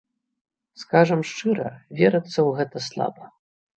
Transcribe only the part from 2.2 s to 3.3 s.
ў гэта слаба.